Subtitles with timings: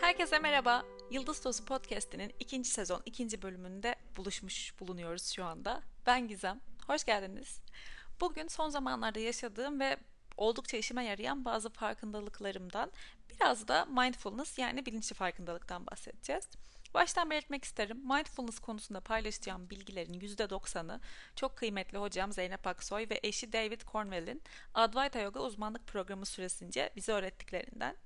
[0.00, 0.82] Herkese merhaba.
[1.10, 5.82] Yıldız Tozu Podcast'inin ikinci sezon ikinci bölümünde buluşmuş bulunuyoruz şu anda.
[6.06, 6.60] Ben Gizem.
[6.86, 7.60] Hoş geldiniz.
[8.20, 9.96] Bugün son zamanlarda yaşadığım ve
[10.36, 12.92] oldukça işime yarayan bazı farkındalıklarımdan
[13.30, 16.48] biraz da mindfulness yani bilinçli farkındalıktan bahsedeceğiz.
[16.94, 17.98] Baştan belirtmek isterim.
[17.98, 21.00] Mindfulness konusunda paylaşacağım bilgilerin %90'ı
[21.36, 24.42] çok kıymetli hocam Zeynep Aksoy ve eşi David Cornwell'in
[24.74, 27.96] Advaita Yoga uzmanlık programı süresince bize öğrettiklerinden.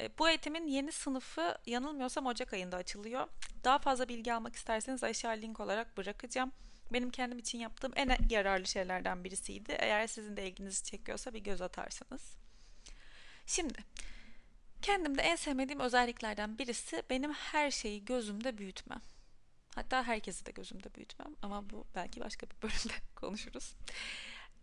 [0.00, 3.28] E, bu eğitimin yeni sınıfı yanılmıyorsam Ocak ayında açılıyor.
[3.64, 6.52] Daha fazla bilgi almak isterseniz aşağı link olarak bırakacağım.
[6.92, 9.76] Benim kendim için yaptığım en yararlı şeylerden birisiydi.
[9.78, 12.36] Eğer sizin de ilginizi çekiyorsa bir göz atarsanız.
[13.46, 13.78] Şimdi
[14.82, 19.00] kendimde en sevmediğim özelliklerden birisi benim her şeyi gözümde büyütmem.
[19.74, 23.74] Hatta herkesi de gözümde büyütmem ama bu belki başka bir bölümde konuşuruz.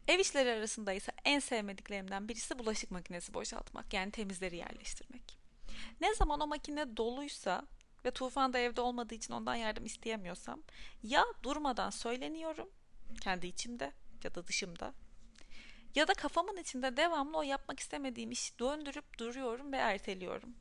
[0.08, 3.94] Ev işleri arasında ise en sevmediklerimden birisi bulaşık makinesi boşaltmak.
[3.94, 5.38] Yani temizleri yerleştirmek.
[6.02, 7.68] Ne zaman o makine doluysa
[8.06, 10.62] ve Tufan da evde olmadığı için ondan yardım isteyemiyorsam
[11.04, 12.70] ya durmadan söyleniyorum
[13.22, 13.92] kendi içimde
[14.24, 14.94] ya da dışımda
[15.96, 20.56] ya da kafamın içinde devamlı o yapmak istemediğim işi döndürüp duruyorum ve erteliyorum.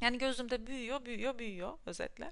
[0.00, 2.30] Yani gözümde büyüyor, büyüyor, büyüyor özetle.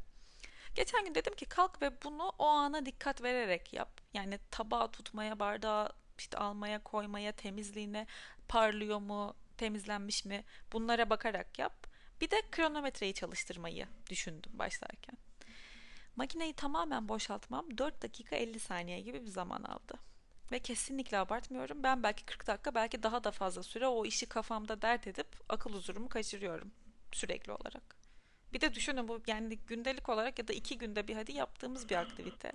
[0.74, 4.00] Geçen gün dedim ki kalk ve bunu o ana dikkat vererek yap.
[4.14, 8.06] Yani tabağı tutmaya, bardağı işte almaya, koymaya, temizliğine,
[8.48, 11.86] parlıyor mu, temizlenmiş mi bunlara bakarak yap.
[12.20, 15.16] Bir de kronometreyi çalıştırmayı düşündüm başlarken.
[16.16, 19.94] Makineyi tamamen boşaltmam 4 dakika 50 saniye gibi bir zaman aldı.
[20.52, 21.82] Ve kesinlikle abartmıyorum.
[21.82, 25.72] Ben belki 40 dakika belki daha da fazla süre o işi kafamda dert edip akıl
[25.72, 26.72] huzurumu kaçırıyorum
[27.12, 27.96] sürekli olarak.
[28.52, 31.96] Bir de düşünün bu yani gündelik olarak ya da iki günde bir hadi yaptığımız bir
[31.96, 32.52] aktivite.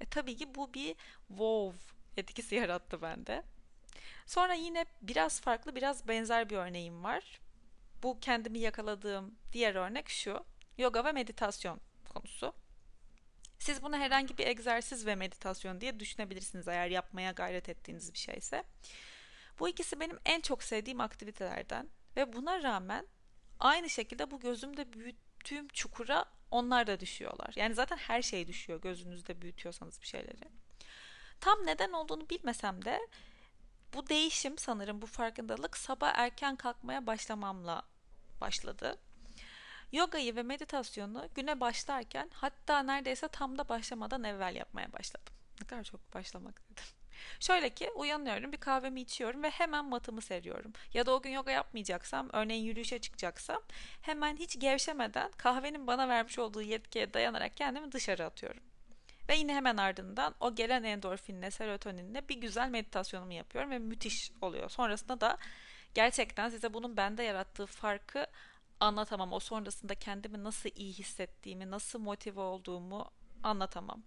[0.00, 0.96] E tabii ki bu bir
[1.28, 1.78] wow
[2.18, 3.42] etkisi yarattı bende.
[4.26, 7.40] Sonra yine biraz farklı, biraz benzer bir örneğim var.
[8.02, 10.44] Bu kendimi yakaladığım diğer örnek şu.
[10.78, 12.54] Yoga ve meditasyon konusu.
[13.58, 18.64] Siz bunu herhangi bir egzersiz ve meditasyon diye düşünebilirsiniz eğer yapmaya gayret ettiğiniz bir şeyse.
[19.58, 23.06] Bu ikisi benim en çok sevdiğim aktivitelerden ve buna rağmen
[23.60, 27.52] aynı şekilde bu gözümde büyüttüğüm çukura onlar da düşüyorlar.
[27.56, 30.57] Yani zaten her şey düşüyor gözünüzde büyütüyorsanız bir şeyleri.
[31.40, 33.00] Tam neden olduğunu bilmesem de
[33.94, 37.82] bu değişim sanırım bu farkındalık sabah erken kalkmaya başlamamla
[38.40, 38.98] başladı.
[39.92, 45.34] Yogayı ve meditasyonu güne başlarken hatta neredeyse tam da başlamadan evvel yapmaya başladım.
[45.60, 46.84] Ne kadar çok başlamak dedim.
[47.40, 50.72] Şöyle ki uyanıyorum, bir kahvemi içiyorum ve hemen matımı seriyorum.
[50.94, 53.62] Ya da o gün yoga yapmayacaksam, örneğin yürüyüşe çıkacaksam
[54.02, 58.62] hemen hiç gevşemeden kahvenin bana vermiş olduğu yetkiye dayanarak kendimi dışarı atıyorum.
[59.28, 64.68] Ve yine hemen ardından o gelen endorfinle, serotoninle bir güzel meditasyonumu yapıyorum ve müthiş oluyor.
[64.68, 65.38] Sonrasında da
[65.94, 68.26] gerçekten size bunun bende yarattığı farkı
[68.80, 69.32] anlatamam.
[69.32, 73.10] O sonrasında kendimi nasıl iyi hissettiğimi, nasıl motive olduğumu
[73.42, 74.02] anlatamam.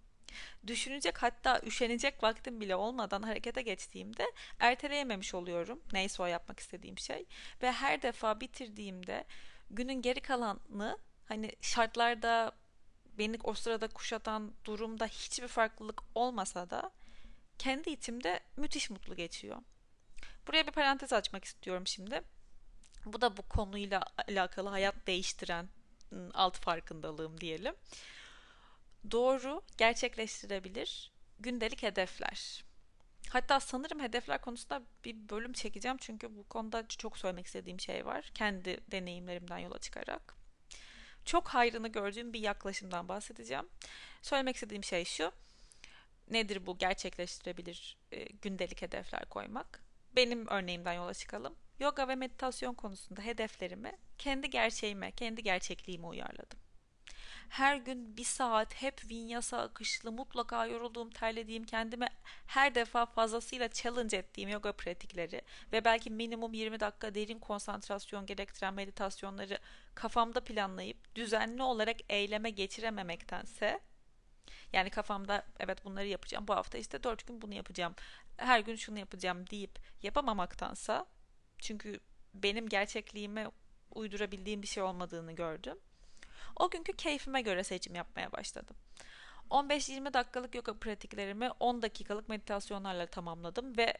[0.66, 4.24] Düşünecek hatta üşenecek vaktim bile olmadan harekete geçtiğimde
[4.58, 5.82] erteleyememiş oluyorum.
[5.92, 7.26] Neyse o yapmak istediğim şey.
[7.62, 9.24] Ve her defa bitirdiğimde
[9.70, 12.52] günün geri kalanını hani şartlarda
[13.18, 16.90] beni o sırada kuşatan durumda hiçbir farklılık olmasa da
[17.58, 19.56] kendi içimde müthiş mutlu geçiyor.
[20.46, 22.22] Buraya bir parantez açmak istiyorum şimdi.
[23.04, 25.68] Bu da bu konuyla alakalı hayat değiştiren
[26.12, 27.74] ıı, alt farkındalığım diyelim.
[29.10, 32.64] Doğru, gerçekleştirebilir gündelik hedefler.
[33.28, 38.30] Hatta sanırım hedefler konusunda bir bölüm çekeceğim çünkü bu konuda çok söylemek istediğim şey var.
[38.34, 40.41] Kendi deneyimlerimden yola çıkarak
[41.24, 43.68] çok hayrını gördüğüm bir yaklaşımdan bahsedeceğim.
[44.22, 45.32] Söylemek istediğim şey şu.
[46.30, 49.82] Nedir bu gerçekleştirebilir e, gündelik hedefler koymak?
[50.16, 51.56] Benim örneğimden yola çıkalım.
[51.80, 56.61] Yoga ve meditasyon konusunda hedeflerimi kendi gerçeğime, kendi gerçekliğime uyarladım
[57.48, 62.08] her gün bir saat hep vinyasa akışlı, mutlaka yorulduğum, terlediğim, kendime
[62.46, 65.42] her defa fazlasıyla challenge ettiğim yoga pratikleri
[65.72, 69.58] ve belki minimum 20 dakika derin konsantrasyon gerektiren meditasyonları
[69.94, 73.80] kafamda planlayıp düzenli olarak eyleme geçirememektense
[74.72, 77.94] yani kafamda evet bunları yapacağım bu hafta işte 4 gün bunu yapacağım
[78.36, 81.06] her gün şunu yapacağım deyip yapamamaktansa
[81.58, 82.00] çünkü
[82.34, 83.50] benim gerçekliğime
[83.94, 85.78] uydurabildiğim bir şey olmadığını gördüm
[86.56, 88.76] o günkü keyfime göre seçim yapmaya başladım.
[89.50, 93.98] 15-20 dakikalık yoga pratiklerimi 10 dakikalık meditasyonlarla tamamladım ve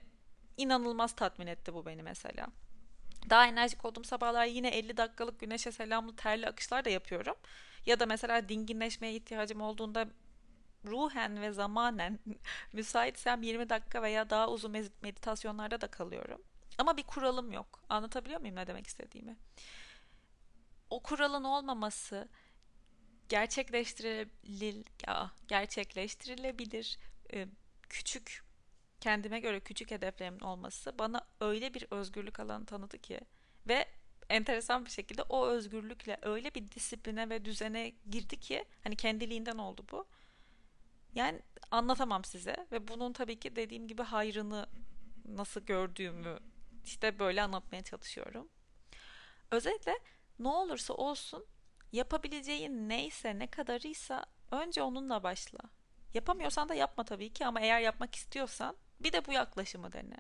[0.56, 2.46] inanılmaz tatmin etti bu beni mesela.
[3.30, 7.34] Daha enerjik olduğum sabahlar yine 50 dakikalık güneşe selamlı terli akışlar da yapıyorum.
[7.86, 10.06] Ya da mesela dinginleşmeye ihtiyacım olduğunda
[10.84, 12.18] ruhen ve zamanen
[12.72, 14.70] müsaitsem 20 dakika veya daha uzun
[15.02, 16.42] meditasyonlarda da kalıyorum.
[16.78, 17.84] Ama bir kuralım yok.
[17.88, 19.36] Anlatabiliyor muyum ne demek istediğimi?
[20.92, 22.28] o kuralın olmaması
[23.32, 24.86] gerçekleştirilebilir,
[25.48, 26.98] gerçekleştirilebilir
[27.88, 28.42] küçük
[29.00, 33.20] kendime göre küçük hedeflerimin olması bana öyle bir özgürlük alanı tanıdı ki
[33.68, 33.86] ve
[34.28, 39.84] enteresan bir şekilde o özgürlükle öyle bir disipline ve düzene girdi ki hani kendiliğinden oldu
[39.92, 40.06] bu.
[41.14, 41.40] Yani
[41.70, 44.66] anlatamam size ve bunun tabii ki dediğim gibi hayrını
[45.24, 46.38] nasıl gördüğümü
[46.84, 48.48] işte böyle anlatmaya çalışıyorum.
[49.50, 49.98] Özetle
[50.38, 51.46] ne olursa olsun
[51.92, 55.58] yapabileceğin neyse ne kadarıysa önce onunla başla.
[56.14, 60.16] Yapamıyorsan da yapma tabii ki ama eğer yapmak istiyorsan bir de bu yaklaşımı dene.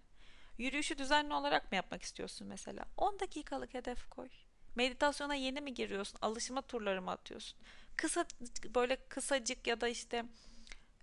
[0.58, 2.84] Yürüyüşü düzenli olarak mı yapmak istiyorsun mesela?
[2.96, 4.28] 10 dakikalık hedef koy.
[4.74, 6.18] Meditasyona yeni mi giriyorsun?
[6.22, 7.58] Alışma turları mı atıyorsun?
[7.96, 8.26] Kısa
[8.74, 10.24] böyle kısacık ya da işte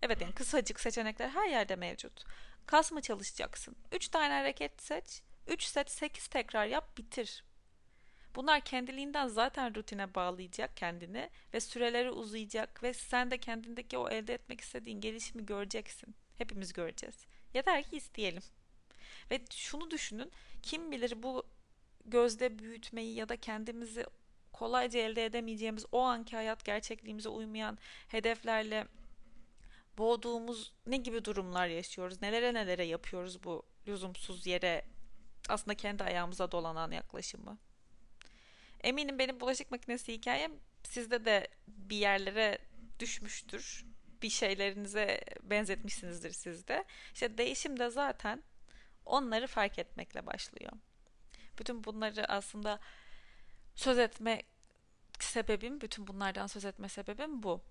[0.02, 2.24] evet yani kısacık seçenekler her yerde mevcut.
[2.66, 3.76] Kas mı çalışacaksın?
[3.92, 5.22] 3 tane hareket seç.
[5.48, 7.44] 3 set 8 tekrar yap bitir.
[8.36, 14.34] Bunlar kendiliğinden zaten rutine bağlayacak kendini ve süreleri uzayacak ve sen de kendindeki o elde
[14.34, 16.16] etmek istediğin gelişimi göreceksin.
[16.38, 17.26] Hepimiz göreceğiz.
[17.54, 18.44] Yeter ki isteyelim.
[19.32, 20.32] Ve şunu düşünün,
[20.62, 21.44] kim bilir bu
[22.06, 24.06] gözde büyütmeyi ya da kendimizi
[24.54, 27.78] kolayca elde edemeyeceğimiz o anki hayat gerçekliğimize uymayan
[28.08, 28.88] hedeflerle
[29.98, 34.86] boğduğumuz ne gibi durumlar yaşıyoruz, nelere nelere yapıyoruz bu lüzumsuz yere
[35.50, 37.58] aslında kendi ayağımıza dolanan yaklaşımı.
[38.84, 40.52] Eminim benim bulaşık makinesi hikayem
[40.84, 42.58] sizde de bir yerlere
[43.00, 43.86] düşmüştür.
[44.22, 46.86] Bir şeylerinize benzetmişsinizdir sizde.
[47.14, 48.44] İşte değişim de zaten
[49.06, 50.72] onları fark etmekle başlıyor.
[51.60, 52.80] Bütün bunları aslında
[53.76, 54.42] söz etme
[55.20, 57.62] sebebim, bütün bunlardan söz etme sebebim bu.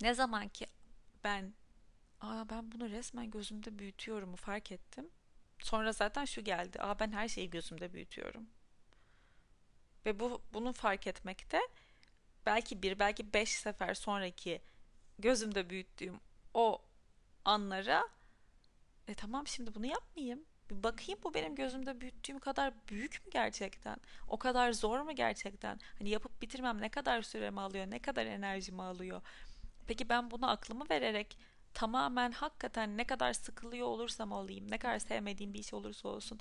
[0.00, 0.66] Ne zaman ki
[1.24, 1.54] ben
[2.24, 5.10] Aa ben bunu resmen gözümde büyütüyorumu fark ettim.
[5.58, 6.80] Sonra zaten şu geldi.
[6.80, 8.46] Aa ben her şeyi gözümde büyütüyorum.
[10.06, 11.60] Ve bu bunu fark etmekte
[12.46, 14.62] belki bir belki beş sefer sonraki
[15.18, 16.20] gözümde büyüttüğüm
[16.54, 16.82] o
[17.44, 18.08] anlara
[19.08, 20.44] e tamam şimdi bunu yapmayayım.
[20.70, 23.96] Bir bakayım bu benim gözümde büyüttüğüm kadar büyük mü gerçekten?
[24.28, 25.80] O kadar zor mu gerçekten?
[25.98, 27.86] Hani yapıp bitirmem ne kadar süremi alıyor?
[27.90, 29.22] Ne kadar enerjimi alıyor?
[29.86, 31.38] Peki ben bunu aklımı vererek
[31.74, 36.40] tamamen hakikaten ne kadar sıkılıyor olursam olayım, ne kadar sevmediğim bir iş olursa olsun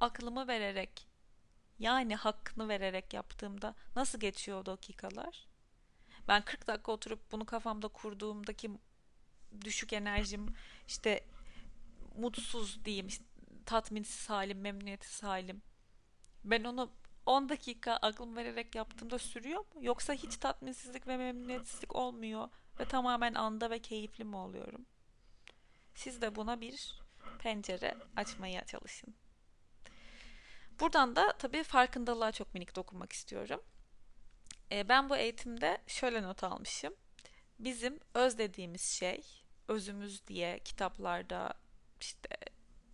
[0.00, 1.06] aklımı vererek
[1.78, 5.46] yani hakkını vererek yaptığımda nasıl geçiyor o dakikalar?
[6.28, 8.70] Ben 40 dakika oturup bunu kafamda kurduğumdaki
[9.64, 10.54] düşük enerjim
[10.88, 11.24] işte
[12.16, 13.24] mutsuz diyeyim işte,
[13.66, 15.62] tatminsiz halim, memnuniyetsiz halim.
[16.44, 16.92] Ben onu
[17.26, 19.80] 10 dakika aklım vererek yaptığımda sürüyor mu?
[19.80, 22.48] Yoksa hiç tatminsizlik ve memnuniyetsizlik olmuyor
[22.80, 24.86] ve tamamen anda ve keyifli mi oluyorum?
[25.94, 27.02] Siz de buna bir
[27.38, 29.14] pencere açmaya çalışın.
[30.80, 33.62] Buradan da tabii farkındalığa çok minik dokunmak istiyorum.
[34.72, 36.94] E, ben bu eğitimde şöyle not almışım.
[37.58, 39.22] Bizim öz dediğimiz şey,
[39.68, 41.54] özümüz diye kitaplarda
[42.00, 42.28] işte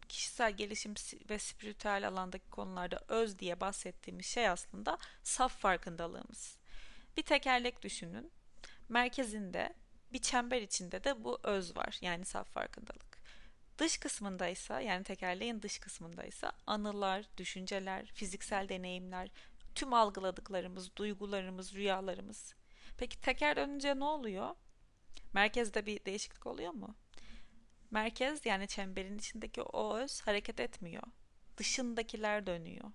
[0.09, 0.94] kişisel gelişim
[1.31, 6.59] ve spiritüel alandaki konularda öz diye bahsettiğimiz şey aslında saf farkındalığımız.
[7.17, 8.32] Bir tekerlek düşünün.
[8.88, 9.75] Merkezinde
[10.12, 11.99] bir çember içinde de bu öz var.
[12.00, 13.10] Yani saf farkındalık.
[13.81, 19.29] Dış kısmındaysa yani tekerleğin dış kısmındaysa anılar, düşünceler, fiziksel deneyimler,
[19.75, 22.55] tüm algıladıklarımız, duygularımız, rüyalarımız.
[22.99, 24.55] Peki teker dönünce ne oluyor?
[25.32, 26.96] Merkezde bir değişiklik oluyor mu?
[27.91, 31.03] Merkez yani çemberin içindeki o öz hareket etmiyor.
[31.56, 32.91] Dışındakiler dönüyor.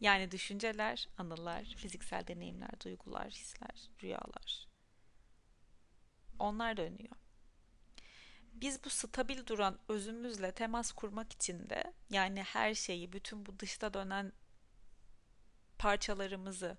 [0.00, 4.68] Yani düşünceler, anılar, fiziksel deneyimler, duygular, hisler, rüyalar.
[6.38, 7.25] Onlar dönüyor
[8.60, 13.94] biz bu stabil duran özümüzle temas kurmak için de yani her şeyi, bütün bu dışta
[13.94, 14.32] dönen
[15.78, 16.78] parçalarımızı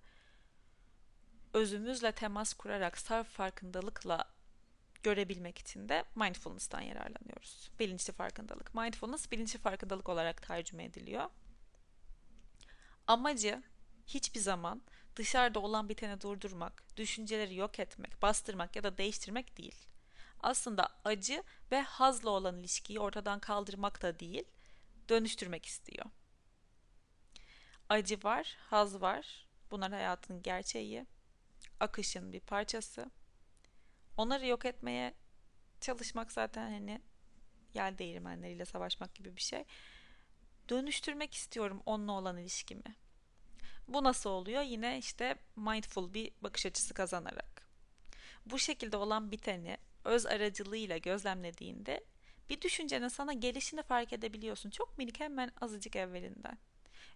[1.54, 4.26] özümüzle temas kurarak sarf farkındalıkla
[5.04, 7.72] görebilmek için de mindfulness'tan yararlanıyoruz.
[7.80, 8.76] Bilinçli farkındalık.
[8.76, 11.30] Mindfulness bilinçli farkındalık olarak tercüme ediliyor.
[13.08, 13.64] Amacı
[14.08, 14.82] hiçbir zaman
[15.16, 19.88] dışarıda olan biteni durdurmak, düşünceleri yok etmek, bastırmak ya da değiştirmek değil
[20.40, 24.44] aslında acı ve hazla olan ilişkiyi ortadan kaldırmak da değil,
[25.10, 26.06] dönüştürmek istiyor.
[27.90, 29.48] Acı var, haz var.
[29.72, 31.06] Bunlar hayatın gerçeği.
[31.80, 33.12] Akışın bir parçası.
[34.18, 35.14] Onları yok etmeye
[35.82, 37.02] çalışmak zaten hani
[37.74, 39.64] yel değirmenleriyle savaşmak gibi bir şey.
[40.70, 42.96] Dönüştürmek istiyorum onunla olan ilişkimi.
[43.88, 44.62] Bu nasıl oluyor?
[44.62, 47.68] Yine işte mindful bir bakış açısı kazanarak.
[48.46, 49.78] Bu şekilde olan biteni
[50.08, 52.06] öz aracılığıyla gözlemlediğinde
[52.50, 54.70] bir düşüncenin sana gelişini fark edebiliyorsun.
[54.70, 56.58] Çok minik hemen azıcık evvelinden.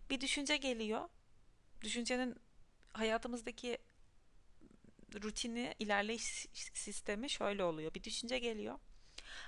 [0.09, 1.09] Bir düşünce geliyor.
[1.81, 2.35] düşüncenin
[2.93, 3.77] hayatımızdaki
[5.23, 7.93] rutini, ilerleyiş sistemi şöyle oluyor.
[7.93, 8.79] Bir düşünce geliyor.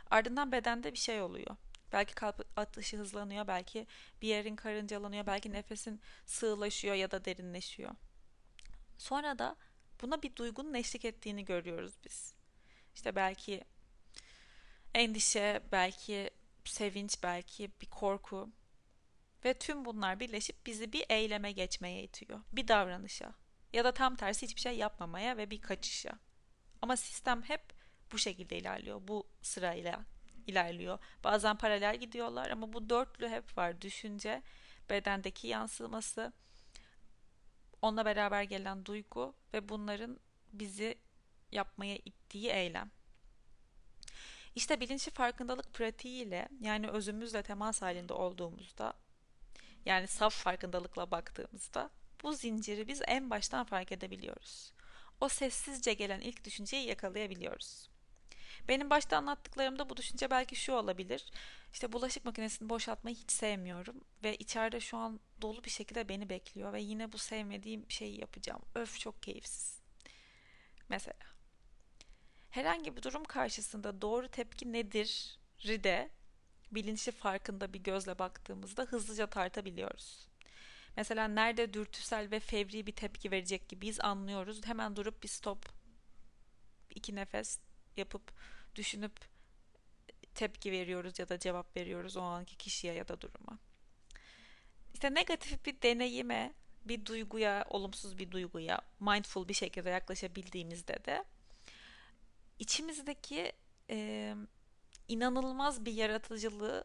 [0.09, 1.55] Ardından bedende bir şey oluyor.
[1.93, 3.87] Belki kalp atışı hızlanıyor, belki
[4.21, 7.91] bir yerin karıncalanıyor, belki nefesin sığlaşıyor ya da derinleşiyor.
[8.97, 9.55] Sonra da
[10.01, 12.33] buna bir duygunun eşlik ettiğini görüyoruz biz.
[12.95, 13.63] İşte belki
[14.93, 16.29] endişe, belki
[16.65, 18.49] sevinç, belki bir korku.
[19.45, 22.39] Ve tüm bunlar birleşip bizi bir eyleme geçmeye itiyor.
[22.51, 23.33] Bir davranışa.
[23.73, 26.19] Ya da tam tersi hiçbir şey yapmamaya ve bir kaçışa.
[26.81, 27.61] Ama sistem hep
[28.11, 29.07] bu şekilde ilerliyor.
[29.07, 30.05] Bu sırayla
[30.47, 30.99] ilerliyor.
[31.23, 33.81] Bazen paralel gidiyorlar ama bu dörtlü hep var.
[33.81, 34.41] Düşünce,
[34.89, 36.33] bedendeki yansıması,
[37.81, 40.19] onunla beraber gelen duygu ve bunların
[40.53, 40.95] bizi
[41.53, 42.91] yapmaya ittiği eylem.
[44.55, 48.93] İşte bilinçli farkındalık pratiğiyle yani özümüzle temas halinde olduğumuzda
[49.85, 51.89] yani saf farkındalıkla baktığımızda
[52.23, 54.73] bu zinciri biz en baştan fark edebiliyoruz.
[55.21, 57.89] O sessizce gelen ilk düşünceyi yakalayabiliyoruz.
[58.67, 61.31] Benim başta anlattıklarımda bu düşünce belki şu olabilir.
[61.73, 66.73] İşte bulaşık makinesini boşaltmayı hiç sevmiyorum ve içeride şu an dolu bir şekilde beni bekliyor
[66.73, 68.61] ve yine bu sevmediğim şeyi yapacağım.
[68.75, 69.79] Öf çok keyifsiz.
[70.89, 71.32] Mesela
[72.53, 76.09] herhangi bir durum karşısında doğru tepki nedir de
[76.71, 80.27] bilinçli farkında bir gözle baktığımızda hızlıca tartabiliyoruz.
[80.97, 84.65] Mesela nerede dürtüsel ve fevri bir tepki verecek gibiyiz anlıyoruz.
[84.65, 85.69] Hemen durup bir stop,
[86.95, 87.59] iki nefes
[87.97, 88.33] yapıp
[88.75, 89.19] düşünüp
[90.35, 93.59] tepki veriyoruz ya da cevap veriyoruz o anki kişiye ya da duruma.
[94.93, 96.53] İşte negatif bir deneyime,
[96.85, 101.25] bir duyguya, olumsuz bir duyguya mindful bir şekilde yaklaşabildiğimizde de
[102.59, 103.51] içimizdeki
[103.89, 104.35] e,
[105.07, 106.83] inanılmaz bir yaratıcılığı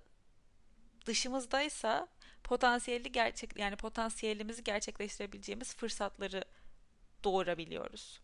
[1.07, 2.09] dışımızdaysa
[2.45, 6.45] potansiyeli gerçek yani potansiyelimizi gerçekleştirebileceğimiz fırsatları
[7.25, 8.21] doğurabiliyoruz.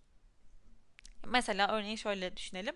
[1.27, 2.75] Mesela örneğin şöyle düşünelim.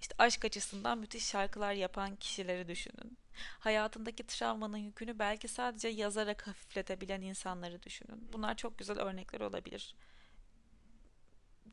[0.00, 3.18] İşte aşk açısından müthiş şarkılar yapan kişileri düşünün.
[3.38, 8.28] Hayatındaki travmanın yükünü belki sadece yazarak hafifletebilen insanları düşünün.
[8.32, 9.94] Bunlar çok güzel örnekler olabilir.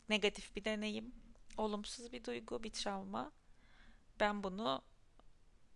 [0.10, 1.16] Negatif bir deneyim,
[1.57, 3.31] olumsuz bir duygu, bir travma.
[4.19, 4.81] Ben bunu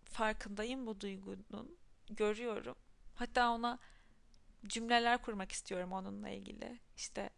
[0.04, 1.78] farkındayım bu duygunun.
[2.10, 2.76] Görüyorum.
[3.14, 3.78] Hatta ona
[4.66, 6.80] cümleler kurmak istiyorum onunla ilgili.
[6.96, 7.30] İşte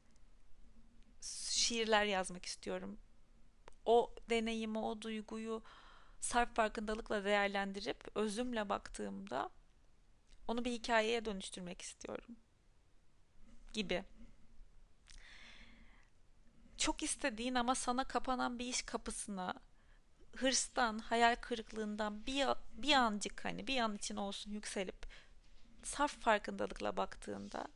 [1.50, 2.99] şiirler yazmak istiyorum.
[3.84, 5.62] O deneyimi, o duyguyu
[6.20, 9.50] sarf farkındalıkla değerlendirip özümle baktığımda
[10.49, 12.37] onu bir hikayeye dönüştürmek istiyorum.
[13.72, 14.04] Gibi.
[16.83, 19.55] Çok istediğin ama sana kapanan bir iş kapısına
[20.37, 25.07] hırstan, hayal kırıklığından bir, bir ancık hani bir an için olsun yükselip
[25.83, 27.69] sarf farkındalıkla baktığında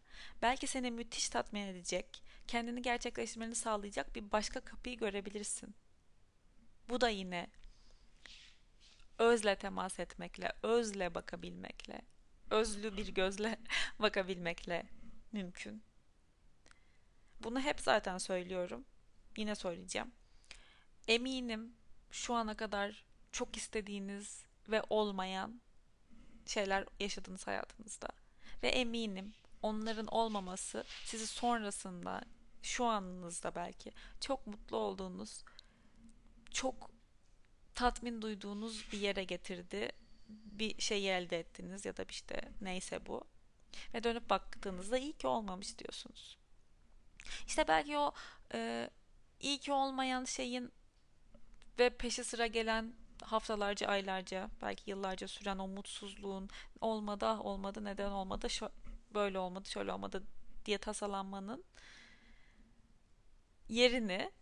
[0.43, 5.75] belki seni müthiş tatmin edecek, kendini gerçekleştirmeni sağlayacak bir başka kapıyı görebilirsin.
[6.89, 7.47] Bu da yine
[9.19, 12.03] özle temas etmekle, özle bakabilmekle,
[12.51, 13.59] özlü bir gözle
[13.99, 14.87] bakabilmekle
[15.33, 15.83] mümkün.
[17.41, 18.85] Bunu hep zaten söylüyorum.
[19.37, 20.13] Yine söyleyeceğim.
[21.09, 21.75] Eminim
[22.11, 25.61] şu ana kadar çok istediğiniz ve olmayan
[26.47, 28.09] şeyler yaşadınız hayatınızda.
[28.63, 32.23] Ve eminim onların olmaması sizi sonrasında
[32.63, 35.45] şu anınızda belki çok mutlu olduğunuz,
[36.51, 36.91] çok
[37.75, 39.93] tatmin duyduğunuz bir yere getirdi.
[40.29, 43.25] Bir şeyi elde ettiniz ya da işte neyse bu.
[43.95, 46.39] Ve dönüp baktığınızda iyi ki olmamış diyorsunuz.
[47.47, 48.13] İşte belki o
[48.55, 48.91] e,
[49.41, 50.73] iyi ki olmayan şeyin
[51.79, 56.51] ve peşi sıra gelen haftalarca, aylarca, belki yıllarca süren o mutsuzluğun
[56.81, 58.73] olmadı, ah olmadı, neden olmadı, şö-
[59.15, 60.23] böyle olmadı, şöyle olmadı
[60.65, 61.65] diye tasalanmanın
[63.69, 64.33] yerini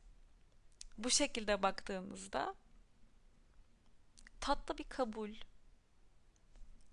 [0.98, 2.54] bu şekilde baktığınızda
[4.40, 5.34] tatlı bir kabul.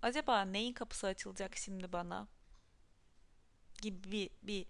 [0.02, 2.28] Acaba neyin kapısı açılacak şimdi bana?
[3.82, 4.66] Gibi bir, bir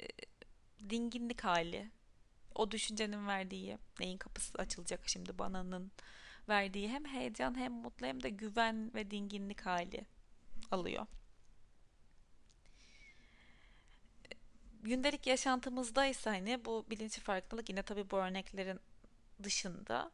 [0.00, 0.08] e,
[0.90, 1.90] dinginlik hali.
[2.54, 5.92] O düşüncenin verdiği neyin kapısı açılacak şimdi bana'nın
[6.48, 10.06] verdiği hem heyecan hem mutlu hem de güven ve dinginlik hali
[10.70, 11.06] alıyor.
[14.84, 18.80] gündelik yaşantımızda ise hani bu bilinçli farklılık yine tabii bu örneklerin
[19.42, 20.10] dışında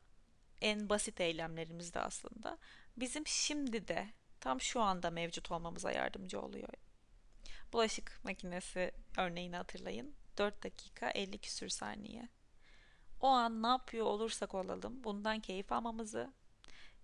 [0.61, 2.59] en basit eylemlerimizde aslında
[2.97, 4.09] bizim şimdi de
[4.41, 6.69] tam şu anda mevcut olmamıza yardımcı oluyor.
[7.73, 10.15] Bulaşık makinesi örneğini hatırlayın.
[10.39, 12.29] 4 dakika 50 küsür saniye.
[13.21, 16.33] O an ne yapıyor olursak olalım bundan keyif almamızı,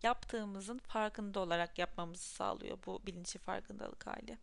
[0.02, 4.38] yaptığımızın farkında olarak yapmamızı sağlıyor bu bilinçli farkındalık hali.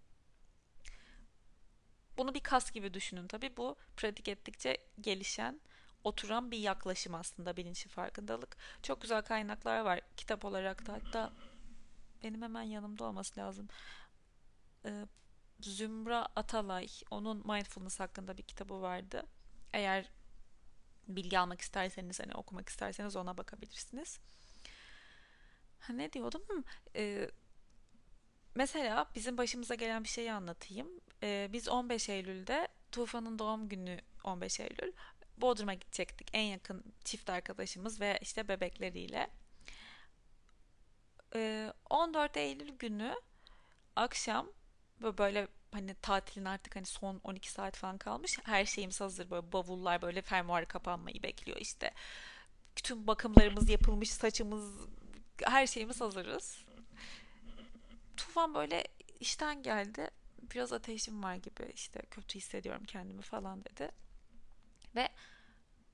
[2.18, 3.58] bunu bir kas gibi düşünün tabii.
[3.58, 5.62] Bu pratik ettikçe gelişen,
[6.04, 8.58] oturan bir yaklaşım aslında bilinçli farkındalık.
[8.84, 10.94] Çok güzel kaynaklar var kitap olarak da.
[10.94, 11.34] Hatta
[12.24, 13.68] benim hemen yanımda olması lazım.
[14.86, 15.06] Ee,
[15.64, 19.24] Zümra Atalay, onun mindfulness hakkında bir kitabı vardı.
[19.74, 20.12] Eğer
[21.08, 24.20] bilgi almak isterseniz, hani okumak isterseniz ona bakabilirsiniz.
[25.80, 26.64] Ha, ne diyordum?
[26.96, 27.30] Ee,
[28.56, 30.88] mesela bizim başımıza gelen bir şeyi anlatayım.
[31.24, 34.94] Ee, biz 15 Eylül'de Tufan'ın doğum günü 15 Eylül.
[35.38, 36.30] Bodrum'a gidecektik.
[36.34, 39.30] En yakın çift arkadaşımız ve işte bebekleriyle.
[41.36, 43.16] Ee, 14 Eylül günü
[43.96, 44.52] akşam
[45.02, 48.40] böyle hani tatilin artık hani son 12 saat falan kalmış.
[48.44, 51.92] Her şeyimiz hazır böyle bavullar böyle fermuar kapanmayı bekliyor işte.
[52.78, 54.72] Bütün bakımlarımız yapılmış, saçımız
[55.44, 56.66] her şeyimiz hazırız.
[58.18, 58.84] Tufan böyle
[59.20, 60.10] işten geldi.
[60.42, 63.92] Biraz ateşim var gibi işte kötü hissediyorum kendimi falan dedi.
[64.96, 65.10] Ve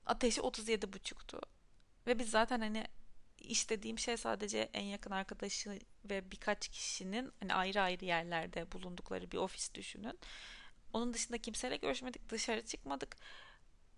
[0.06, 1.40] ateşi 37 buçuktu.
[2.06, 2.86] Ve biz zaten hani
[3.40, 9.36] istediğim şey sadece en yakın arkadaşı ve birkaç kişinin hani ayrı ayrı yerlerde bulundukları bir
[9.36, 10.18] ofis düşünün.
[10.92, 13.16] Onun dışında kimseyle görüşmedik, dışarı çıkmadık.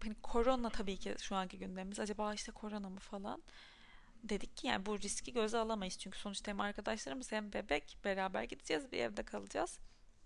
[0.03, 2.01] Hani korona tabii ki şu anki gündemimiz.
[2.01, 3.43] Acaba işte korona mı falan.
[4.23, 5.99] Dedik ki yani bu riski göze alamayız.
[5.99, 9.79] Çünkü sonuçta hem arkadaşlarımız hem bebek beraber gideceğiz bir evde kalacağız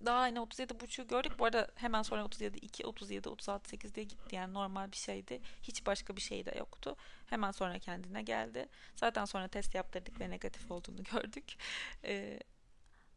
[0.04, 1.32] daha hani 37 buçuğu gördük.
[1.38, 4.36] Bu arada hemen sonra 37 2 37 36 8 diye gitti.
[4.36, 5.40] Yani normal bir şeydi.
[5.62, 6.96] Hiç başka bir şey de yoktu.
[7.26, 8.68] Hemen sonra kendine geldi.
[8.96, 11.56] Zaten sonra test yaptırdık ve negatif olduğunu gördük.
[12.04, 12.40] Ee,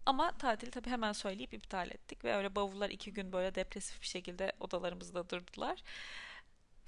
[0.06, 4.08] ama tatili tabii hemen söyleyip iptal ettik ve öyle bavullar iki gün böyle depresif bir
[4.08, 5.84] şekilde odalarımızda durdular.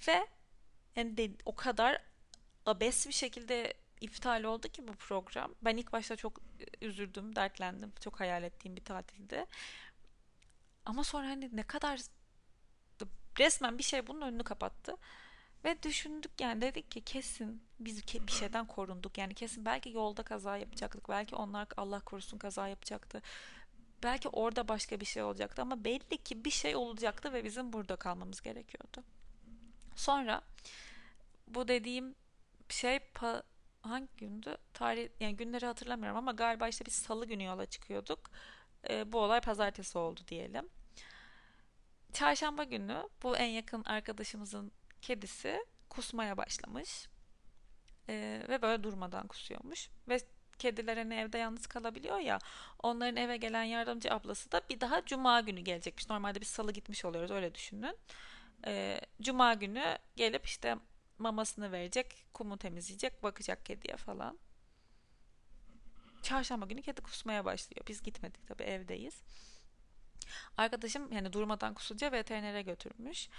[0.08, 0.28] Ve
[0.96, 2.02] yani de, o kadar
[2.66, 5.56] abes bir şekilde iptal oldu ki bu program.
[5.62, 6.42] Ben ilk başta çok
[6.82, 7.94] üzüldüm, dertlendim.
[8.00, 9.46] Çok hayal ettiğim bir tatildi.
[10.86, 12.00] Ama sonra hani ne kadar
[13.40, 14.98] resmen bir şey bunun önünü kapattı.
[15.66, 19.18] Ve düşündük yani dedik ki kesin biz bir şeyden korunduk.
[19.18, 21.10] Yani kesin belki yolda kaza yapacaktık.
[21.10, 23.22] Belki onlar Allah korusun kaza yapacaktı.
[24.04, 27.96] Belki orada başka bir şey olacaktı ama belli ki bir şey olacaktı ve bizim burada
[27.96, 29.04] kalmamız gerekiyordu.
[29.96, 30.42] Sonra
[31.48, 32.16] bu dediğim
[32.70, 33.00] şey
[33.82, 34.58] hangi gündü?
[34.74, 38.32] Tarih yani günleri hatırlamıyorum ama galiba işte biz salı günü yola çıkıyorduk.
[38.90, 40.70] E, bu olay pazartesi oldu diyelim.
[42.14, 47.08] Çarşamba günü bu en yakın arkadaşımızın kedisi kusmaya başlamış.
[48.10, 49.90] E, ve böyle durmadan kusuyormuş.
[50.10, 50.20] Ve
[50.60, 52.40] kediler hani evde yalnız kalabiliyor ya.
[52.84, 56.10] Onların eve gelen yardımcı ablası da bir daha cuma günü gelecekmiş.
[56.10, 57.98] Normalde biz salı gitmiş oluyoruz öyle düşünün.
[58.66, 60.76] E, cuma günü gelip işte
[61.22, 64.40] mamasını verecek, kumu temizleyecek, bakacak kediye falan.
[66.22, 67.86] Çarşamba günü kedi kusmaya başlıyor.
[67.88, 69.24] Biz gitmedik tabii evdeyiz.
[70.58, 73.30] Arkadaşım yani durmadan kusunca veterinere götürmüş.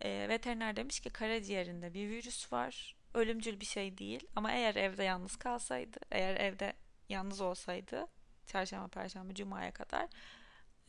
[0.00, 2.96] E, veteriner demiş ki karaciğerinde bir virüs var.
[3.14, 4.26] Ölümcül bir şey değil.
[4.36, 6.72] Ama eğer evde yalnız kalsaydı, eğer evde
[7.08, 8.06] yalnız olsaydı
[8.46, 10.08] çarşamba, perşembe, cumaya kadar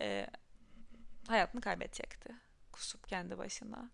[0.02, 0.28] e,
[1.28, 2.34] hayatını kaybedecekti.
[2.72, 3.90] Kusup kendi başına.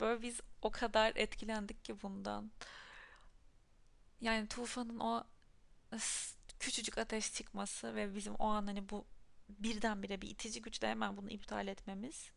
[0.00, 2.50] Böyle biz o kadar etkilendik ki bundan.
[4.20, 5.24] Yani Tufan'ın o
[6.58, 9.04] küçücük ateş çıkması ve bizim o an hani bu
[9.48, 12.30] birdenbire bir itici güçle hemen bunu iptal etmemiz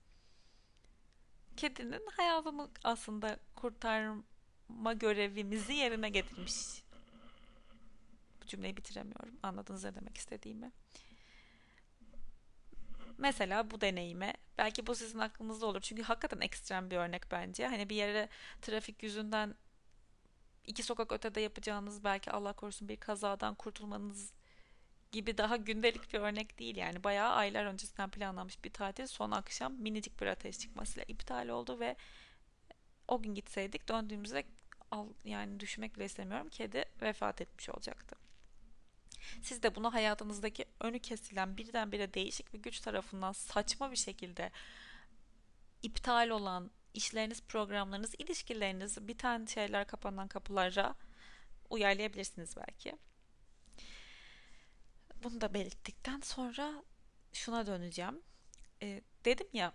[1.57, 6.83] kedinin hayatını aslında kurtarma görevimizi yerine getirmiş.
[8.41, 9.39] Bu cümleyi bitiremiyorum.
[9.43, 10.71] Anladınız ne demek istediğimi.
[13.21, 15.81] Mesela bu deneyime belki bu sizin aklınızda olur.
[15.81, 17.67] Çünkü hakikaten ekstrem bir örnek bence.
[17.67, 18.29] Hani bir yere
[18.61, 19.55] trafik yüzünden
[20.67, 24.33] iki sokak ötede yapacağınız belki Allah korusun bir kazadan kurtulmanız
[25.11, 26.75] gibi daha gündelik bir örnek değil.
[26.75, 31.79] Yani bayağı aylar öncesinden planlanmış bir tatil son akşam minicik bir ateş çıkmasıyla iptal oldu
[31.79, 31.95] ve
[33.07, 34.43] o gün gitseydik döndüğümüzde
[35.25, 38.30] yani düşmek bile istemiyorum kedi vefat etmiş olacaktı.
[39.41, 44.51] Siz de bunu hayatınızdaki önü kesilen birdenbire değişik bir güç tarafından saçma bir şekilde
[45.83, 50.95] iptal olan işleriniz, programlarınız, ilişkileriniz, biten şeyler, kapanan kapılara
[51.69, 52.97] uyarlayabilirsiniz belki.
[55.23, 56.83] Bunu da belirttikten sonra
[57.33, 58.21] şuna döneceğim.
[58.81, 59.73] Ee, dedim ya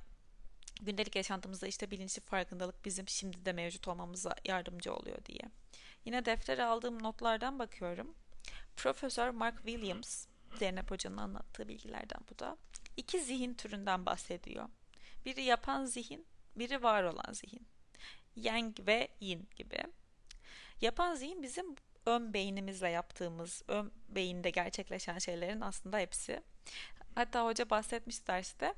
[0.83, 5.40] gündelik yaşantımızda işte bilinçli farkındalık bizim şimdi de mevcut olmamıza yardımcı oluyor diye.
[6.05, 8.14] Yine deftere aldığım notlardan bakıyorum.
[8.77, 10.27] Profesör Mark Williams,
[10.59, 12.57] Zeynep Hoca'nın anlattığı bilgilerden bu da.
[12.97, 14.69] iki zihin türünden bahsediyor.
[15.25, 17.67] Biri yapan zihin, biri var olan zihin.
[18.37, 19.79] Yang ve Yin gibi.
[20.81, 26.43] Yapan zihin bizim ön beynimizle yaptığımız, ön beyinde gerçekleşen şeylerin aslında hepsi.
[27.15, 28.75] Hatta hoca bahsetmiş derste.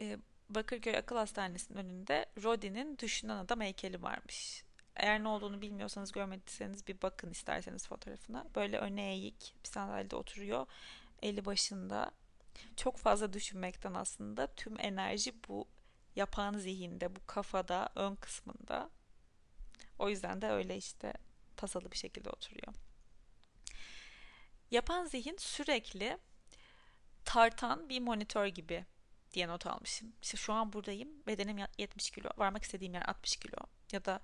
[0.00, 0.18] e,
[0.48, 4.64] Bakırköy Akıl Hastanesi'nin önünde Rodi'nin Düşünen Adam heykeli varmış.
[4.96, 8.46] Eğer ne olduğunu bilmiyorsanız görmediyseniz bir bakın isterseniz fotoğrafına.
[8.54, 10.66] Böyle öne eğik bir sandalyede oturuyor.
[11.22, 12.10] Eli başında.
[12.76, 15.68] Çok fazla düşünmekten aslında tüm enerji bu
[16.16, 18.90] yapan zihinde, bu kafada, ön kısmında.
[19.98, 21.12] O yüzden de öyle işte
[21.56, 22.74] tasalı bir şekilde oturuyor.
[24.70, 26.18] Yapan zihin sürekli
[27.24, 28.84] tartan bir monitör gibi
[29.32, 30.12] diye not almışım.
[30.22, 31.08] İşte şu an buradayım.
[31.26, 32.30] Bedenim 70 kilo.
[32.36, 33.56] Varmak istediğim yer 60 kilo.
[33.92, 34.20] Ya da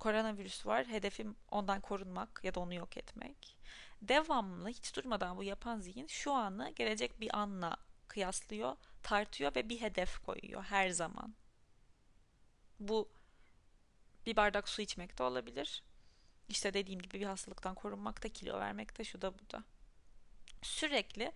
[0.00, 0.86] koronavirüs var.
[0.86, 3.56] Hedefim ondan korunmak ya da onu yok etmek.
[4.02, 7.76] Devamlı hiç durmadan bu yapan zihin şu anı gelecek bir anla
[8.08, 11.34] kıyaslıyor, tartıyor ve bir hedef koyuyor her zaman.
[12.80, 13.08] Bu
[14.26, 15.82] bir bardak su içmek de olabilir.
[16.48, 19.64] İşte dediğim gibi bir hastalıktan korunmakta, kilo vermekte, şu da bu da.
[20.62, 21.32] Sürekli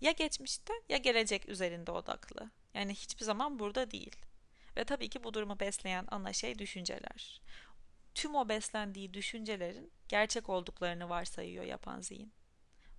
[0.00, 2.50] ya geçmişte ya gelecek üzerinde odaklı.
[2.74, 4.16] Yani hiçbir zaman burada değil.
[4.76, 7.40] Ve tabii ki bu durumu besleyen ana şey düşünceler.
[8.16, 12.32] Tüm o beslendiği düşüncelerin gerçek olduklarını varsayıyor yapan zihin.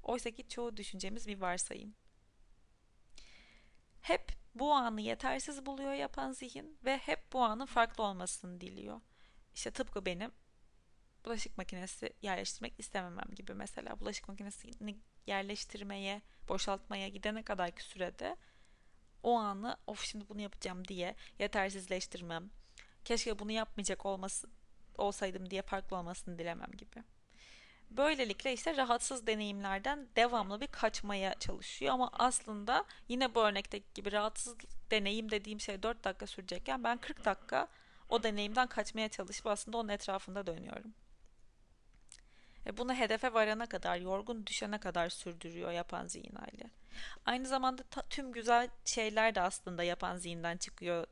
[0.03, 1.95] Oysa ki çoğu düşüncemiz bir varsayım.
[4.01, 9.01] Hep bu anı yetersiz buluyor yapan zihin ve hep bu anın farklı olmasını diliyor.
[9.56, 10.32] İşte tıpkı benim
[11.25, 18.38] bulaşık makinesi yerleştirmek istememem gibi mesela bulaşık makinesini yerleştirmeye, boşaltmaya gidene kadarki sürede
[19.23, 22.49] o anı of şimdi bunu yapacağım diye yetersizleştirmem.
[23.06, 24.56] Keşke bunu yapmayacak olması
[24.97, 27.03] olsaydım diye farklı olmasını dilemem gibi.
[27.89, 34.55] Böylelikle işte rahatsız deneyimlerden devamlı bir kaçmaya çalışıyor ama aslında yine bu örnekteki gibi rahatsız
[34.91, 37.67] deneyim dediğim şey 4 dakika sürecekken ben 40 dakika
[38.10, 40.93] o deneyimden kaçmaya çalışıp aslında onun etrafında dönüyorum.
[42.65, 46.71] Ve bunu hedefe varana kadar, yorgun düşene kadar sürdürüyor yapan zihin hali.
[47.25, 51.07] Aynı zamanda ta, tüm güzel şeyler de aslında yapan zihinden çıkıyor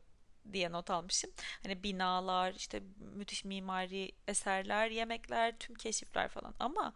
[0.54, 1.32] diye not almışım.
[1.64, 6.56] Hani binalar, işte müthiş mimari eserler, yemekler, tüm keşifler falan.
[6.60, 6.94] Ama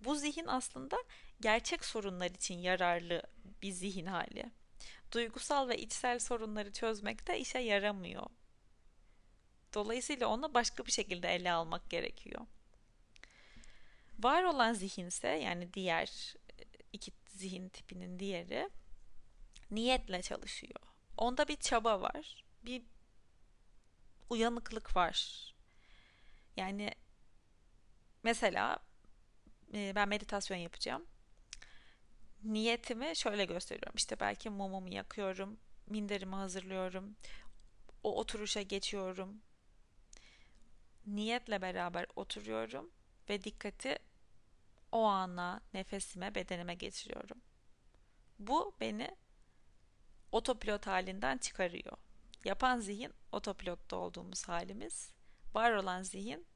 [0.00, 0.96] bu zihin aslında
[1.40, 3.22] gerçek sorunlar için yararlı
[3.62, 4.50] bir zihin hali.
[5.12, 8.26] Duygusal ve içsel sorunları çözmekte işe yaramıyor.
[9.74, 12.46] Dolayısıyla onu başka bir şekilde ele almak gerekiyor.
[14.18, 18.70] Var olan zihinse yani diğer e, iki zihin tipinin diğeri
[19.70, 20.87] niyetle çalışıyor.
[21.18, 22.44] Onda bir çaba var.
[22.64, 22.82] Bir
[24.30, 25.48] uyanıklık var.
[26.56, 26.90] Yani
[28.22, 28.78] mesela
[29.74, 31.06] e, ben meditasyon yapacağım.
[32.44, 33.96] Niyetimi şöyle gösteriyorum.
[33.96, 37.16] İşte belki mumumu yakıyorum, minderimi hazırlıyorum,
[38.02, 39.42] o oturuşa geçiyorum.
[41.06, 42.90] Niyetle beraber oturuyorum
[43.28, 43.98] ve dikkati
[44.92, 47.38] o ana, nefesime, bedenime geçiriyorum.
[48.38, 49.16] Bu beni
[50.32, 51.96] otopilot halinden çıkarıyor.
[52.44, 55.12] Yapan zihin otopilotta olduğumuz halimiz.
[55.54, 56.46] Var olan zihin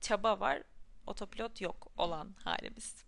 [0.00, 0.62] çaba var,
[1.06, 3.04] otopilot yok olan halimiz.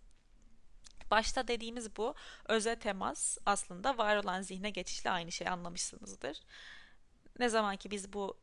[1.11, 6.43] Başta dediğimiz bu öze temas aslında var olan zihne geçişle aynı şey anlamışsınızdır.
[7.39, 8.37] Ne zaman ki biz bu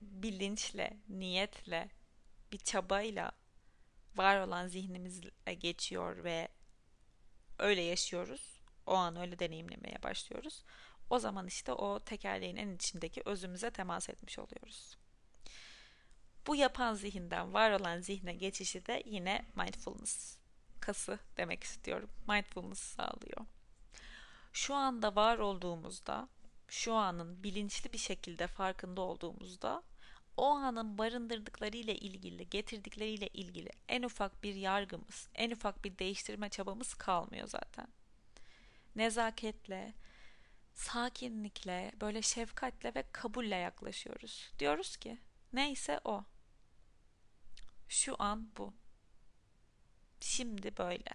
[0.00, 1.88] bilinçle, niyetle,
[2.52, 3.32] bir çabayla
[4.16, 6.48] var olan zihnimizle geçiyor ve
[7.58, 8.53] öyle yaşıyoruz.
[8.86, 10.62] O an öyle deneyimlemeye başlıyoruz.
[11.10, 14.96] O zaman işte o tekerleğin en içindeki özümüze temas etmiş oluyoruz.
[16.46, 20.38] Bu yapan zihinden var olan zihne geçişi de yine mindfulness
[20.80, 22.10] kası demek istiyorum.
[22.28, 23.46] Mindfulness sağlıyor.
[24.52, 26.28] Şu anda var olduğumuzda,
[26.68, 29.82] şu anın bilinçli bir şekilde farkında olduğumuzda
[30.36, 36.94] o anın barındırdıklarıyla ilgili, getirdikleriyle ilgili en ufak bir yargımız, en ufak bir değiştirme çabamız
[36.94, 37.88] kalmıyor zaten.
[38.96, 39.94] Nezaketle,
[40.74, 44.52] sakinlikle, böyle şefkatle ve kabulle yaklaşıyoruz.
[44.58, 45.20] Diyoruz ki
[45.52, 46.24] neyse o.
[47.88, 48.74] Şu an bu.
[50.20, 51.10] Şimdi böyle.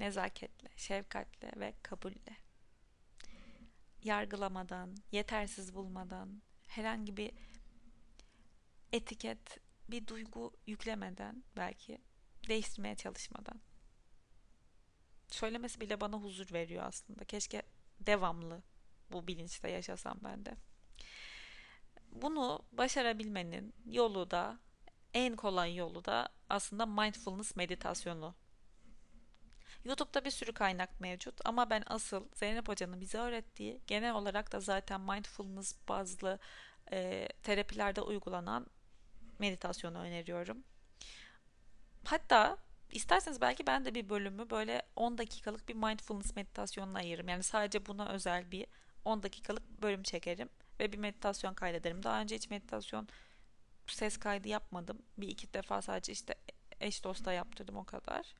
[0.00, 2.36] Nezaketle, şefkatle ve kabulle.
[4.04, 7.32] Yargılamadan, yetersiz bulmadan, herhangi bir
[8.92, 11.98] etiket, bir duygu yüklemeden belki
[12.48, 13.60] değiştirmeye çalışmadan.
[15.36, 17.24] Söylemesi bile bana huzur veriyor aslında.
[17.24, 17.62] Keşke
[18.00, 18.62] devamlı
[19.12, 20.56] bu bilinçte yaşasam ben de.
[22.12, 24.58] Bunu başarabilmenin yolu da
[25.14, 28.34] en kolay yolu da aslında mindfulness meditasyonu.
[29.84, 34.60] YouTube'da bir sürü kaynak mevcut ama ben asıl Zeynep Hoca'nın bize öğrettiği genel olarak da
[34.60, 36.38] zaten mindfulness bazlı
[36.92, 38.66] e, terapilerde uygulanan
[39.38, 40.64] meditasyonu öneriyorum.
[42.04, 47.28] Hatta isterseniz belki ben de bir bölümü böyle 10 dakikalık bir mindfulness meditasyonuna ayırırım.
[47.28, 48.66] Yani sadece buna özel bir
[49.04, 50.48] 10 dakikalık bölüm çekerim
[50.80, 52.02] ve bir meditasyon kaydederim.
[52.02, 53.08] Daha önce hiç meditasyon
[53.86, 55.02] ses kaydı yapmadım.
[55.18, 56.34] Bir iki defa sadece işte
[56.80, 58.34] eş dosta yaptırdım o kadar.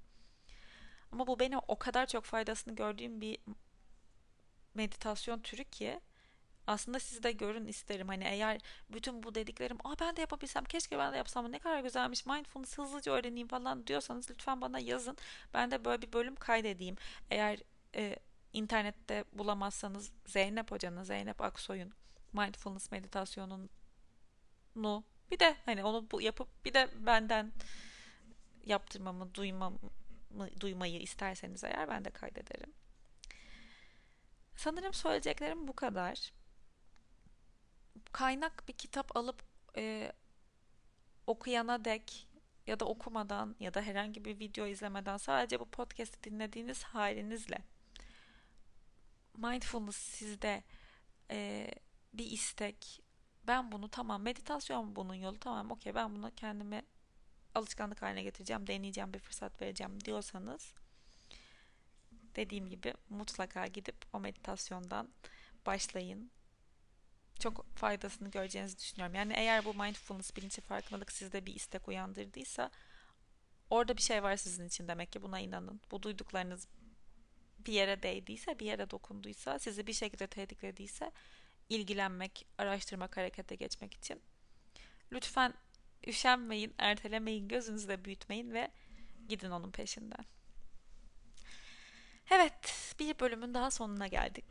[1.13, 3.39] Ama bu beni o kadar çok faydasını gördüğüm bir
[4.75, 6.01] meditasyon türü ki
[6.67, 8.09] aslında siz de görün isterim.
[8.09, 11.81] Hani eğer bütün bu dediklerim Aa ben de yapabilsem keşke ben de yapsam ne kadar
[11.81, 15.17] güzelmiş mindfulness hızlıca öğreneyim falan diyorsanız lütfen bana yazın.
[15.55, 16.97] Ben de böyle bir bölüm kaydedeyim.
[17.31, 17.59] Eğer
[17.95, 18.17] e,
[18.53, 21.93] internette bulamazsanız Zeynep Hoca'nın, Zeynep Aksoy'un
[22.33, 23.69] mindfulness meditasyonunu
[25.31, 27.53] bir de hani onu bu yapıp bir de benden
[28.65, 29.79] yaptırmamı, duymamı,
[30.61, 32.73] duymayı isterseniz eğer ben de kaydederim.
[34.57, 36.33] Sanırım söyleyeceklerim bu kadar.
[38.13, 39.43] Kaynak bir kitap alıp
[39.77, 40.13] e,
[41.27, 42.29] okuyana dek
[42.67, 47.59] ya da okumadan ya da herhangi bir video izlemeden sadece bu podcast'i dinlediğiniz halinizle
[49.37, 50.63] mindfulness sizde
[51.31, 51.71] e,
[52.13, 53.03] bir istek
[53.47, 56.83] ben bunu tamam meditasyon bunun yolu tamam okey ben bunu kendime
[57.55, 60.75] alışkanlık haline getireceğim deneyeceğim bir fırsat vereceğim diyorsanız
[62.37, 65.09] dediğim gibi mutlaka gidip o meditasyondan
[65.67, 66.31] başlayın.
[67.39, 69.15] Çok faydasını göreceğinizi düşünüyorum.
[69.15, 72.71] Yani eğer bu mindfulness bilinci farkındalık sizde bir istek uyandırdıysa
[73.71, 75.81] orada bir şey var sizin için demek ki buna inanın.
[75.91, 76.69] Bu duyduklarınız
[77.59, 81.13] bir yere değdiyse, bir yere dokunduysa, sizi bir şekilde tetiklediyse
[81.69, 84.23] ilgilenmek, araştırmak, harekete geçmek için
[85.13, 85.55] lütfen
[86.07, 88.71] üşenmeyin, ertelemeyin, gözünüzü de büyütmeyin ve
[89.29, 90.25] gidin onun peşinden.
[92.31, 94.45] Evet, bir bölümün daha sonuna geldik.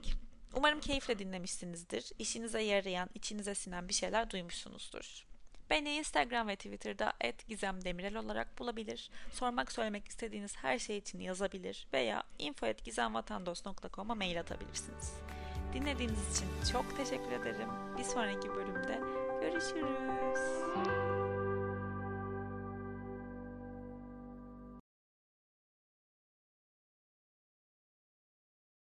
[0.56, 2.12] Umarım keyifle dinlemişsinizdir.
[2.20, 5.26] İşinize yarayan, içinize sinen bir şeyler duymuşsunuzdur.
[5.70, 7.13] Beni Instagram ve Twitter'da
[7.48, 9.10] @gizemdemirel olarak bulabilir.
[9.32, 15.13] Sormak söylemek istediğiniz her şey için yazabilir veya info@gizemvatandos.com'a mail atabilirsiniz.
[15.74, 17.70] Dinlediğiniz için çok teşekkür ederim.
[17.98, 19.00] Bir sonraki bölümde
[19.41, 21.14] görüşürüz.